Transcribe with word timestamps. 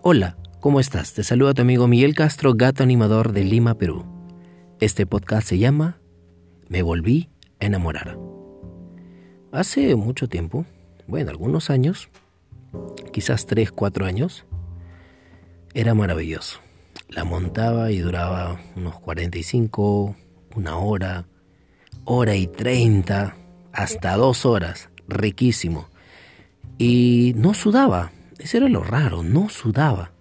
Hola, 0.00 0.36
¿cómo 0.60 0.78
estás? 0.78 1.12
Te 1.12 1.24
saluda 1.24 1.54
tu 1.54 1.62
amigo 1.62 1.88
Miguel 1.88 2.14
Castro, 2.14 2.54
gato 2.54 2.84
animador 2.84 3.32
de 3.32 3.42
Lima, 3.42 3.74
Perú. 3.74 4.04
Este 4.78 5.06
podcast 5.06 5.48
se 5.48 5.58
llama 5.58 5.98
Me 6.68 6.82
volví 6.82 7.30
a 7.58 7.66
enamorar. 7.66 8.16
Hace 9.50 9.96
mucho 9.96 10.28
tiempo, 10.28 10.64
bueno, 11.08 11.30
algunos 11.30 11.68
años, 11.68 12.10
quizás 13.12 13.46
3, 13.46 13.72
4 13.72 14.06
años, 14.06 14.46
era 15.74 15.94
maravilloso. 15.94 16.60
La 17.08 17.24
montaba 17.24 17.90
y 17.90 17.98
duraba 17.98 18.60
unos 18.76 19.00
45, 19.00 20.14
una 20.54 20.76
hora, 20.76 21.26
hora 22.04 22.36
y 22.36 22.46
30, 22.46 23.36
hasta 23.72 24.16
dos 24.16 24.46
horas, 24.46 24.90
riquísimo. 25.08 25.88
Y 26.78 27.32
no 27.36 27.52
sudaba, 27.52 28.12
eso 28.38 28.56
era 28.56 28.68
lo 28.68 28.82
raro, 28.82 29.22
no 29.22 29.48
sudaba. 29.48 30.12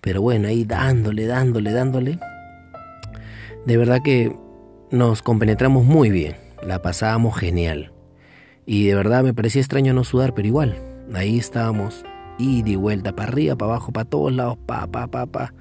Pero 0.00 0.22
bueno, 0.22 0.48
ahí 0.48 0.64
dándole, 0.64 1.26
dándole, 1.26 1.72
dándole. 1.72 2.18
De 3.66 3.76
verdad 3.76 4.00
que 4.02 4.34
nos 4.90 5.22
compenetramos 5.22 5.84
muy 5.84 6.10
bien, 6.10 6.36
la 6.62 6.82
pasábamos 6.82 7.36
genial. 7.38 7.92
Y 8.66 8.86
de 8.86 8.94
verdad 8.94 9.22
me 9.22 9.34
parecía 9.34 9.60
extraño 9.60 9.94
no 9.94 10.04
sudar, 10.04 10.34
pero 10.34 10.48
igual, 10.48 10.76
ahí 11.14 11.38
estábamos, 11.38 12.04
y 12.38 12.62
de 12.62 12.76
vuelta, 12.76 13.14
para 13.14 13.28
arriba, 13.28 13.56
para 13.56 13.72
abajo, 13.72 13.92
para 13.92 14.08
todos 14.08 14.32
lados, 14.32 14.58
pa, 14.66 14.86
pa, 14.86 15.06
pa, 15.06 15.26
pa. 15.26 15.52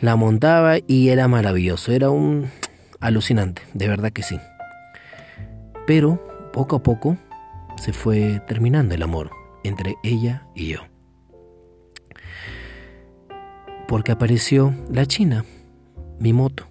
La 0.00 0.16
montaba 0.16 0.76
y 0.86 1.10
era 1.10 1.28
maravilloso, 1.28 1.92
era 1.92 2.10
un 2.10 2.48
alucinante, 3.00 3.62
de 3.74 3.88
verdad 3.88 4.12
que 4.12 4.22
sí. 4.22 4.38
Pero 5.86 6.50
poco 6.52 6.76
a 6.76 6.82
poco 6.82 7.16
se 7.76 7.92
fue 7.92 8.40
terminando 8.46 8.94
el 8.94 9.02
amor 9.02 9.30
entre 9.64 9.94
ella 10.02 10.46
y 10.54 10.68
yo 10.68 10.91
porque 13.92 14.10
apareció 14.10 14.74
la 14.90 15.04
China, 15.04 15.44
mi 16.18 16.32
moto. 16.32 16.66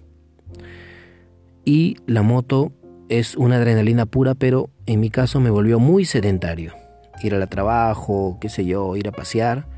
Y 1.64 1.98
la 2.04 2.22
moto 2.22 2.72
es 3.08 3.36
una 3.36 3.58
adrenalina 3.58 4.06
pura, 4.06 4.34
pero 4.34 4.70
en 4.86 4.98
mi 4.98 5.08
caso 5.08 5.38
me 5.38 5.48
volvió 5.48 5.78
muy 5.78 6.04
sedentario. 6.04 6.74
Ir 7.22 7.36
al 7.36 7.48
trabajo, 7.48 8.38
qué 8.40 8.48
sé 8.48 8.64
yo, 8.64 8.96
ir 8.96 9.06
a 9.06 9.12
pasear, 9.12 9.68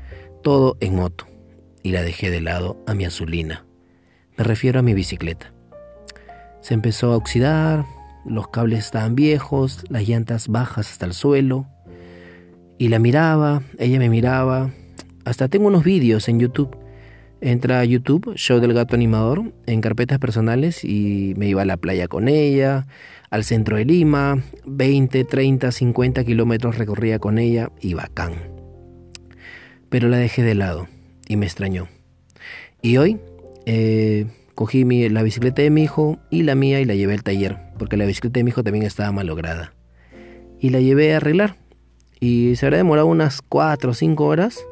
todo 0.41 0.75
en 0.79 0.95
moto. 0.95 1.27
Y 1.83 1.91
la 1.91 2.01
dejé 2.01 2.31
de 2.31 2.41
lado 2.41 2.83
a 2.87 2.95
mi 2.95 3.05
azulina. 3.05 3.63
Me 4.39 4.43
refiero 4.43 4.79
a 4.79 4.81
mi 4.81 4.95
bicicleta. 4.95 5.53
Se 6.61 6.73
empezó 6.73 7.13
a 7.13 7.15
oxidar, 7.15 7.85
los 8.25 8.47
cables 8.47 8.79
estaban 8.79 9.13
viejos, 9.13 9.83
las 9.87 10.07
llantas 10.07 10.47
bajas 10.47 10.89
hasta 10.89 11.05
el 11.05 11.13
suelo. 11.13 11.67
Y 12.79 12.87
la 12.87 12.97
miraba, 12.97 13.61
ella 13.77 13.99
me 13.99 14.09
miraba. 14.09 14.71
Hasta 15.25 15.47
tengo 15.47 15.67
unos 15.67 15.83
vídeos 15.83 16.27
en 16.27 16.39
YouTube 16.39 16.83
Entra 17.41 17.79
a 17.81 17.85
YouTube, 17.85 18.33
Show 18.35 18.59
del 18.59 18.73
Gato 18.73 18.95
Animador, 18.95 19.51
en 19.65 19.81
carpetas 19.81 20.19
personales 20.19 20.83
y 20.83 21.33
me 21.37 21.47
iba 21.47 21.61
a 21.61 21.65
la 21.65 21.77
playa 21.77 22.07
con 22.07 22.27
ella, 22.27 22.87
al 23.29 23.43
centro 23.43 23.75
de 23.77 23.85
Lima, 23.85 24.41
20, 24.65 25.25
30, 25.25 25.71
50 25.71 26.23
kilómetros 26.23 26.77
recorría 26.77 27.19
con 27.19 27.37
ella 27.37 27.71
y 27.81 27.93
bacán. 27.93 28.33
Pero 29.89 30.07
la 30.07 30.17
dejé 30.17 30.43
de 30.43 30.55
lado 30.55 30.87
y 31.27 31.35
me 31.35 31.45
extrañó. 31.45 31.87
Y 32.81 32.97
hoy 32.97 33.19
eh, 33.65 34.27
cogí 34.53 34.85
mi, 34.85 35.09
la 35.09 35.23
bicicleta 35.23 35.61
de 35.61 35.69
mi 35.69 35.83
hijo 35.83 36.19
y 36.29 36.43
la 36.43 36.55
mía 36.55 36.79
y 36.79 36.85
la 36.85 36.95
llevé 36.95 37.13
al 37.13 37.23
taller, 37.23 37.57
porque 37.77 37.97
la 37.97 38.05
bicicleta 38.05 38.39
de 38.39 38.43
mi 38.43 38.49
hijo 38.49 38.63
también 38.63 38.85
estaba 38.85 39.11
malograda. 39.11 39.73
Y 40.59 40.69
la 40.69 40.79
llevé 40.79 41.13
a 41.13 41.17
arreglar. 41.17 41.57
Y 42.19 42.55
se 42.55 42.65
habrá 42.65 42.77
demorado 42.77 43.07
unas 43.07 43.41
4 43.41 43.91
o 43.91 43.93
5 43.93 44.25
horas 44.25 44.65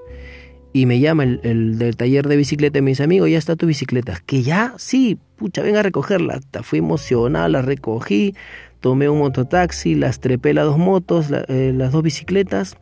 y 0.74 0.88
me 0.88 1.00
llama 1.00 1.24
el, 1.24 1.78
del 1.78 1.96
taller 1.96 2.28
de 2.28 2.36
bicicleta 2.36 2.80
y 2.80 2.82
me 2.82 2.92
dice, 2.92 3.04
amigo, 3.04 3.28
ya 3.28 3.38
está 3.38 3.56
tu 3.56 3.68
bicicleta. 3.68 4.20
Que 4.26 4.42
ya, 4.42 4.74
sí, 4.78 5.20
pucha, 5.36 5.62
venga 5.62 5.82
a 5.82 5.84
recogerla. 5.84 6.42
Fui 6.64 6.80
emocionada, 6.80 7.48
la 7.48 7.62
recogí, 7.62 8.34
tomé 8.80 9.08
un 9.08 9.20
mototaxi, 9.20 9.94
las 9.94 10.20
trepé 10.20 10.56
las 10.56 10.66
dos 10.66 10.80
motos, 10.80 11.28
eh, 11.48 11.74
las 11.76 11.92
dos 11.92 12.02
bicicletas, 12.02 12.76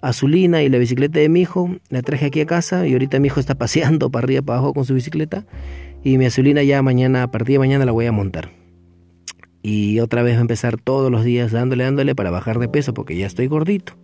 Azulina 0.00 0.62
y 0.62 0.68
la 0.68 0.78
bicicleta 0.78 1.18
de 1.18 1.28
mi 1.28 1.40
hijo, 1.40 1.76
la 1.88 2.02
traje 2.02 2.26
aquí 2.26 2.40
a 2.40 2.46
casa 2.46 2.86
y 2.86 2.92
ahorita 2.92 3.18
mi 3.18 3.26
hijo 3.26 3.40
está 3.40 3.54
paseando 3.58 4.10
para 4.10 4.26
arriba, 4.26 4.42
para 4.42 4.58
abajo 4.60 4.72
con 4.72 4.84
su 4.84 4.94
bicicleta. 4.94 5.44
Y 6.04 6.18
mi 6.18 6.26
Azulina 6.26 6.62
ya 6.62 6.82
mañana, 6.82 7.24
a 7.24 7.30
partir 7.32 7.54
de 7.54 7.58
mañana 7.58 7.84
la 7.84 7.92
voy 7.92 8.06
a 8.06 8.12
montar. 8.12 8.52
Y 9.60 9.98
otra 9.98 10.22
vez 10.22 10.36
a 10.38 10.40
empezar 10.40 10.76
todos 10.76 11.10
los 11.10 11.24
días 11.24 11.50
dándole, 11.50 11.82
dándole 11.82 12.14
para 12.14 12.30
bajar 12.30 12.60
de 12.60 12.68
peso 12.68 12.94
porque 12.94 13.16
ya 13.16 13.26
estoy 13.26 13.48
gordito. 13.48 13.94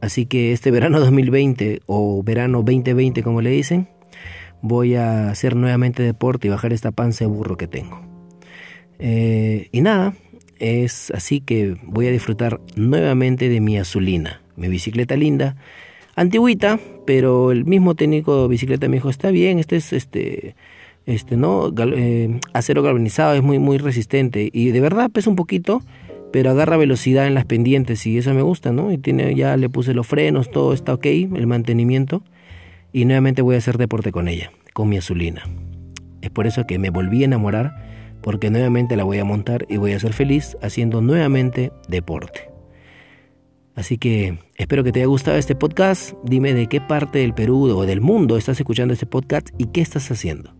Así 0.00 0.26
que 0.26 0.52
este 0.52 0.70
verano 0.70 1.00
2020 1.00 1.80
o 1.86 2.22
verano 2.22 2.58
2020 2.58 3.22
como 3.22 3.40
le 3.40 3.50
dicen, 3.50 3.88
voy 4.62 4.94
a 4.94 5.30
hacer 5.30 5.56
nuevamente 5.56 6.02
deporte 6.02 6.48
y 6.48 6.50
bajar 6.50 6.72
esta 6.72 6.90
panza 6.90 7.24
de 7.24 7.30
burro 7.30 7.56
que 7.56 7.66
tengo. 7.66 8.00
Eh, 8.98 9.68
y 9.72 9.80
nada, 9.82 10.14
es 10.58 11.10
así 11.10 11.40
que 11.40 11.76
voy 11.84 12.06
a 12.06 12.10
disfrutar 12.10 12.60
nuevamente 12.76 13.48
de 13.48 13.60
mi 13.60 13.76
azulina, 13.76 14.42
mi 14.56 14.68
bicicleta 14.68 15.16
linda, 15.16 15.56
antiguita, 16.14 16.80
pero 17.06 17.52
el 17.52 17.64
mismo 17.64 17.94
técnico 17.94 18.42
de 18.42 18.48
bicicleta 18.48 18.88
me 18.88 18.96
dijo, 18.96 19.10
está 19.10 19.30
bien, 19.30 19.58
este 19.58 19.76
es 19.76 19.92
este, 19.92 20.56
este, 21.04 21.36
¿no? 21.36 21.72
Eh, 21.78 22.40
acero 22.54 22.82
galvanizado, 22.82 23.34
es 23.34 23.42
muy, 23.42 23.58
muy 23.58 23.78
resistente 23.78 24.50
y 24.52 24.70
de 24.70 24.80
verdad 24.80 25.10
pesa 25.10 25.30
un 25.30 25.36
poquito, 25.36 25.82
pero 26.32 26.50
agarra 26.50 26.76
velocidad 26.76 27.26
en 27.26 27.34
las 27.34 27.44
pendientes 27.44 28.06
y 28.06 28.18
eso 28.18 28.34
me 28.34 28.42
gusta, 28.42 28.72
¿no? 28.72 28.92
Y 28.92 28.98
tiene, 28.98 29.34
ya 29.34 29.56
le 29.56 29.68
puse 29.68 29.94
los 29.94 30.06
frenos, 30.06 30.50
todo 30.50 30.72
está 30.72 30.94
ok, 30.94 31.06
el 31.06 31.46
mantenimiento, 31.46 32.22
y 32.92 33.04
nuevamente 33.04 33.42
voy 33.42 33.54
a 33.56 33.58
hacer 33.58 33.78
deporte 33.78 34.12
con 34.12 34.28
ella, 34.28 34.50
con 34.72 34.88
mi 34.88 34.96
azulina. 34.96 35.42
Es 36.22 36.30
por 36.30 36.46
eso 36.46 36.66
que 36.66 36.78
me 36.78 36.90
volví 36.90 37.22
a 37.22 37.26
enamorar, 37.26 37.74
porque 38.22 38.50
nuevamente 38.50 38.96
la 38.96 39.04
voy 39.04 39.18
a 39.18 39.24
montar 39.24 39.66
y 39.68 39.76
voy 39.76 39.92
a 39.92 40.00
ser 40.00 40.12
feliz 40.12 40.56
haciendo 40.62 41.00
nuevamente 41.00 41.72
deporte. 41.88 42.50
Así 43.76 43.98
que 43.98 44.38
espero 44.56 44.82
que 44.82 44.90
te 44.90 45.00
haya 45.00 45.06
gustado 45.06 45.36
este 45.36 45.54
podcast. 45.54 46.14
Dime 46.24 46.54
de 46.54 46.66
qué 46.66 46.80
parte 46.80 47.18
del 47.18 47.34
Perú 47.34 47.66
o 47.66 47.84
del 47.84 48.00
mundo 48.00 48.38
estás 48.38 48.58
escuchando 48.58 48.94
este 48.94 49.04
podcast 49.04 49.50
y 49.58 49.66
qué 49.66 49.82
estás 49.82 50.10
haciendo. 50.10 50.54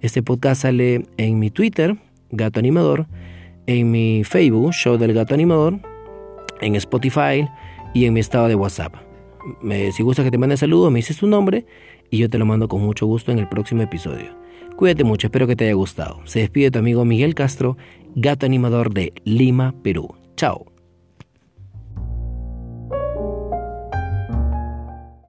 Este 0.00 0.22
podcast 0.22 0.62
sale 0.62 1.04
en 1.16 1.38
mi 1.40 1.50
Twitter, 1.50 1.98
Gato 2.30 2.60
Animador, 2.60 3.08
en 3.66 3.90
mi 3.90 4.24
Facebook, 4.24 4.72
Show 4.72 4.96
del 4.96 5.12
Gato 5.12 5.34
Animador, 5.34 5.78
en 6.60 6.76
Spotify 6.76 7.48
y 7.94 8.06
en 8.06 8.14
mi 8.14 8.20
estado 8.20 8.48
de 8.48 8.54
WhatsApp. 8.54 8.94
si 9.92 10.02
gusta 10.02 10.24
que 10.24 10.30
te 10.30 10.38
mande 10.38 10.56
saludos, 10.56 10.90
me 10.90 10.98
dices 10.98 11.18
tu 11.18 11.26
nombre 11.26 11.66
y 12.10 12.18
yo 12.18 12.28
te 12.28 12.38
lo 12.38 12.46
mando 12.46 12.68
con 12.68 12.82
mucho 12.82 13.06
gusto 13.06 13.32
en 13.32 13.38
el 13.38 13.48
próximo 13.48 13.82
episodio. 13.82 14.36
Cuídate 14.76 15.04
mucho, 15.04 15.26
espero 15.26 15.46
que 15.46 15.56
te 15.56 15.64
haya 15.64 15.74
gustado. 15.74 16.20
Se 16.24 16.40
despide 16.40 16.70
tu 16.70 16.78
amigo 16.78 17.04
Miguel 17.04 17.34
Castro, 17.34 17.76
gato 18.14 18.46
animador 18.46 18.92
de 18.92 19.12
Lima, 19.24 19.74
Perú. 19.82 20.14
Chao. 20.36 20.71